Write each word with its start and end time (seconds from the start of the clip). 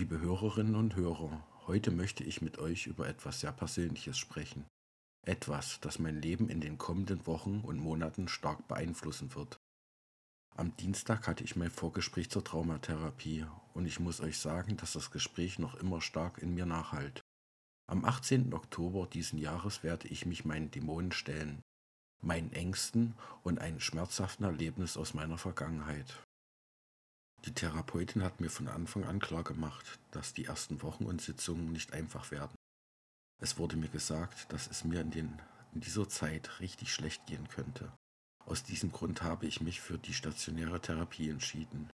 Liebe 0.00 0.18
Hörerinnen 0.18 0.76
und 0.76 0.96
Hörer, 0.96 1.46
heute 1.66 1.90
möchte 1.90 2.24
ich 2.24 2.40
mit 2.40 2.58
euch 2.58 2.86
über 2.86 3.06
etwas 3.06 3.40
sehr 3.40 3.52
Persönliches 3.52 4.16
sprechen. 4.16 4.64
Etwas, 5.26 5.78
das 5.82 5.98
mein 5.98 6.22
Leben 6.22 6.48
in 6.48 6.62
den 6.62 6.78
kommenden 6.78 7.26
Wochen 7.26 7.60
und 7.60 7.76
Monaten 7.76 8.26
stark 8.26 8.66
beeinflussen 8.66 9.34
wird. 9.34 9.60
Am 10.56 10.74
Dienstag 10.78 11.28
hatte 11.28 11.44
ich 11.44 11.54
mein 11.54 11.70
Vorgespräch 11.70 12.30
zur 12.30 12.42
Traumatherapie 12.42 13.44
und 13.74 13.84
ich 13.84 14.00
muss 14.00 14.22
euch 14.22 14.38
sagen, 14.38 14.78
dass 14.78 14.94
das 14.94 15.10
Gespräch 15.10 15.58
noch 15.58 15.74
immer 15.74 16.00
stark 16.00 16.38
in 16.38 16.54
mir 16.54 16.64
nachhalt. 16.64 17.20
Am 17.86 18.06
18. 18.06 18.54
Oktober 18.54 19.06
diesen 19.06 19.38
Jahres 19.38 19.82
werde 19.82 20.08
ich 20.08 20.24
mich 20.24 20.46
meinen 20.46 20.70
Dämonen 20.70 21.12
stellen, 21.12 21.60
meinen 22.22 22.54
Ängsten 22.54 23.16
und 23.42 23.58
einem 23.58 23.80
schmerzhaften 23.80 24.46
Erlebnis 24.46 24.96
aus 24.96 25.12
meiner 25.12 25.36
Vergangenheit. 25.36 26.24
Die 27.46 27.54
Therapeutin 27.54 28.22
hat 28.22 28.40
mir 28.40 28.50
von 28.50 28.68
Anfang 28.68 29.04
an 29.04 29.18
klar 29.18 29.44
gemacht, 29.44 29.98
dass 30.10 30.34
die 30.34 30.44
ersten 30.44 30.82
Wochen 30.82 31.06
und 31.06 31.22
Sitzungen 31.22 31.72
nicht 31.72 31.94
einfach 31.94 32.30
werden. 32.30 32.54
Es 33.40 33.56
wurde 33.56 33.76
mir 33.76 33.88
gesagt, 33.88 34.52
dass 34.52 34.66
es 34.66 34.84
mir 34.84 35.00
in, 35.00 35.10
den, 35.10 35.40
in 35.72 35.80
dieser 35.80 36.06
Zeit 36.08 36.60
richtig 36.60 36.92
schlecht 36.92 37.24
gehen 37.26 37.48
könnte. 37.48 37.90
Aus 38.44 38.62
diesem 38.62 38.92
Grund 38.92 39.22
habe 39.22 39.46
ich 39.46 39.62
mich 39.62 39.80
für 39.80 39.96
die 39.96 40.12
stationäre 40.12 40.80
Therapie 40.80 41.30
entschieden. 41.30 41.88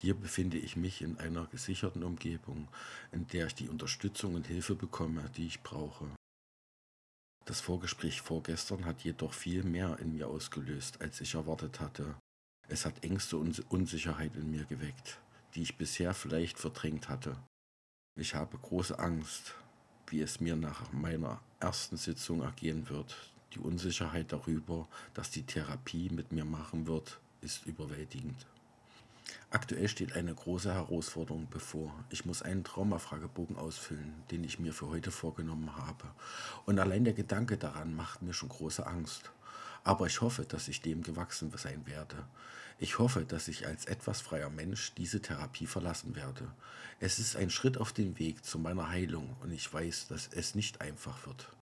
Hier 0.00 0.14
befinde 0.14 0.58
ich 0.58 0.76
mich 0.76 1.02
in 1.02 1.18
einer 1.18 1.46
gesicherten 1.46 2.02
Umgebung, 2.02 2.68
in 3.12 3.26
der 3.28 3.48
ich 3.48 3.54
die 3.54 3.68
Unterstützung 3.68 4.34
und 4.34 4.46
Hilfe 4.46 4.74
bekomme, 4.74 5.28
die 5.36 5.46
ich 5.46 5.62
brauche. 5.62 6.08
Das 7.44 7.60
Vorgespräch 7.60 8.22
vorgestern 8.22 8.86
hat 8.86 9.02
jedoch 9.04 9.34
viel 9.34 9.62
mehr 9.62 9.98
in 9.98 10.12
mir 10.14 10.28
ausgelöst, 10.28 11.00
als 11.00 11.20
ich 11.20 11.34
erwartet 11.34 11.80
hatte. 11.80 12.16
Es 12.68 12.84
hat 12.84 13.04
Ängste 13.04 13.36
und 13.36 13.70
Unsicherheit 13.70 14.34
in 14.34 14.50
mir 14.50 14.64
geweckt, 14.64 15.18
die 15.54 15.62
ich 15.62 15.76
bisher 15.76 16.14
vielleicht 16.14 16.58
verdrängt 16.58 17.08
hatte. 17.08 17.36
Ich 18.16 18.34
habe 18.34 18.58
große 18.58 18.98
Angst, 18.98 19.54
wie 20.08 20.20
es 20.20 20.40
mir 20.40 20.56
nach 20.56 20.92
meiner 20.92 21.40
ersten 21.60 21.96
Sitzung 21.96 22.42
ergehen 22.42 22.88
wird. 22.88 23.14
Die 23.54 23.60
Unsicherheit 23.60 24.32
darüber, 24.32 24.88
dass 25.14 25.30
die 25.30 25.44
Therapie 25.44 26.10
mit 26.10 26.32
mir 26.32 26.44
machen 26.44 26.88
wird, 26.88 27.20
ist 27.40 27.66
überwältigend. 27.66 28.46
Aktuell 29.50 29.88
steht 29.88 30.14
eine 30.14 30.34
große 30.34 30.74
Herausforderung 30.74 31.46
bevor. 31.48 31.92
Ich 32.10 32.24
muss 32.24 32.42
einen 32.42 32.64
Traumafragebogen 32.64 33.56
ausfüllen, 33.56 34.12
den 34.32 34.42
ich 34.42 34.58
mir 34.58 34.72
für 34.72 34.88
heute 34.88 35.12
vorgenommen 35.12 35.76
habe. 35.76 36.04
Und 36.64 36.80
allein 36.80 37.04
der 37.04 37.14
Gedanke 37.14 37.56
daran 37.56 37.94
macht 37.94 38.22
mir 38.22 38.32
schon 38.32 38.48
große 38.48 38.84
Angst. 38.86 39.30
Aber 39.86 40.06
ich 40.06 40.20
hoffe, 40.20 40.44
dass 40.44 40.66
ich 40.66 40.82
dem 40.82 41.04
gewachsen 41.04 41.52
sein 41.56 41.86
werde. 41.86 42.26
Ich 42.80 42.98
hoffe, 42.98 43.24
dass 43.24 43.46
ich 43.46 43.68
als 43.68 43.84
etwas 43.84 44.20
freier 44.20 44.50
Mensch 44.50 44.92
diese 44.94 45.22
Therapie 45.22 45.68
verlassen 45.68 46.16
werde. 46.16 46.52
Es 46.98 47.20
ist 47.20 47.36
ein 47.36 47.50
Schritt 47.50 47.78
auf 47.78 47.92
dem 47.92 48.18
Weg 48.18 48.44
zu 48.44 48.58
meiner 48.58 48.88
Heilung 48.88 49.36
und 49.42 49.52
ich 49.52 49.72
weiß, 49.72 50.08
dass 50.08 50.26
es 50.32 50.56
nicht 50.56 50.80
einfach 50.80 51.24
wird. 51.24 51.52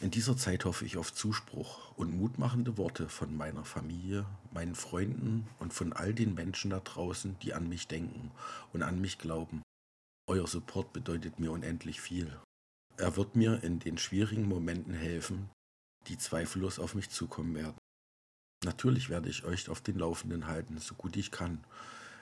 In 0.00 0.10
dieser 0.10 0.38
Zeit 0.38 0.64
hoffe 0.64 0.86
ich 0.86 0.96
auf 0.96 1.12
Zuspruch 1.12 1.92
und 1.96 2.16
mutmachende 2.16 2.78
Worte 2.78 3.10
von 3.10 3.36
meiner 3.36 3.66
Familie, 3.66 4.24
meinen 4.50 4.74
Freunden 4.74 5.46
und 5.58 5.74
von 5.74 5.92
all 5.92 6.14
den 6.14 6.32
Menschen 6.32 6.70
da 6.70 6.80
draußen, 6.80 7.38
die 7.40 7.52
an 7.52 7.68
mich 7.68 7.88
denken 7.88 8.30
und 8.72 8.82
an 8.82 9.02
mich 9.02 9.18
glauben. 9.18 9.62
Euer 10.26 10.46
Support 10.46 10.94
bedeutet 10.94 11.38
mir 11.38 11.52
unendlich 11.52 12.00
viel. 12.00 12.34
Er 12.96 13.18
wird 13.18 13.36
mir 13.36 13.62
in 13.62 13.80
den 13.80 13.98
schwierigen 13.98 14.48
Momenten 14.48 14.94
helfen, 14.94 15.50
die 16.08 16.18
zweifellos 16.18 16.78
auf 16.78 16.94
mich 16.94 17.10
zukommen 17.10 17.54
werden. 17.54 17.76
Natürlich 18.64 19.10
werde 19.10 19.28
ich 19.28 19.44
euch 19.44 19.68
auf 19.68 19.80
den 19.80 19.98
Laufenden 19.98 20.46
halten, 20.46 20.78
so 20.78 20.94
gut 20.94 21.16
ich 21.16 21.30
kann. 21.30 21.62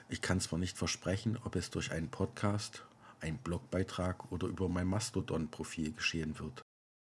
Ich 0.09 0.21
kann 0.21 0.41
zwar 0.41 0.59
nicht 0.59 0.77
versprechen, 0.77 1.37
ob 1.43 1.55
es 1.55 1.69
durch 1.69 1.91
einen 1.91 2.09
Podcast, 2.09 2.83
einen 3.21 3.37
Blogbeitrag 3.37 4.31
oder 4.31 4.47
über 4.47 4.67
mein 4.67 4.87
Mastodon-Profil 4.87 5.93
geschehen 5.93 6.37
wird. 6.39 6.61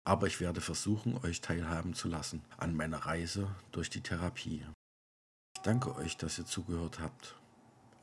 Aber 0.05 0.27
ich 0.27 0.41
werde 0.41 0.61
versuchen, 0.61 1.17
euch 1.19 1.41
teilhaben 1.41 1.95
zu 1.95 2.09
lassen 2.09 2.43
an 2.57 2.75
meiner 2.75 2.99
Reise 2.99 3.55
durch 3.71 3.91
die 3.91 4.03
Therapie. 4.03 4.67
Ich 5.55 5.63
danke 5.63 5.95
euch, 5.95 6.17
dass 6.17 6.39
ihr 6.39 6.47
zugehört 6.47 6.99
habt, 6.99 7.37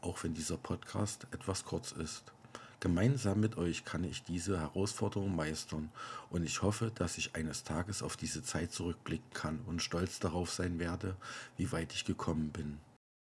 auch 0.02 0.24
wenn 0.24 0.34
dieser 0.34 0.58
Podcast 0.58 1.28
etwas 1.32 1.66
kurz 1.66 1.92
ist. 1.92 2.32
Gemeinsam 2.80 3.40
mit 3.40 3.58
euch 3.58 3.86
kann 3.86 4.04
ich 4.04 4.24
diese 4.24 4.60
Herausforderung 4.60 5.36
meistern 5.36 5.90
und 6.30 6.44
ich 6.44 6.62
hoffe, 6.62 6.92
dass 6.94 7.18
ich 7.18 7.36
eines 7.36 7.64
Tages 7.64 8.04
auf 8.04 8.18
diese 8.18 8.44
Zeit 8.44 8.72
zurückblicken 8.72 9.32
kann 9.34 9.60
und 9.66 9.82
stolz 9.82 10.20
darauf 10.20 10.52
sein 10.52 10.78
werde, 10.78 11.16
wie 11.58 11.72
weit 11.72 11.92
ich 11.94 12.06
gekommen 12.06 12.50
bin. 12.50 12.78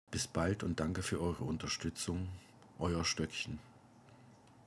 Bis 0.10 0.26
bald 0.26 0.64
und 0.64 0.80
danke 0.80 1.04
für 1.04 1.22
eure 1.22 1.44
Unterstützung. 1.44 2.30
Euer 2.80 3.06
Stöckchen. 3.06 3.60